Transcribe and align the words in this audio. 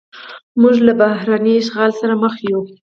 موږ 0.61 0.75
له 0.87 0.93
بهرني 0.99 1.53
اشغال 1.61 1.91
سره 1.99 2.13
مخ 2.23 2.35
یو. 2.49 2.61